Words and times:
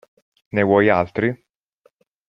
Ne 0.55 0.63
vuoi 0.69 0.89
altri? 0.95 1.31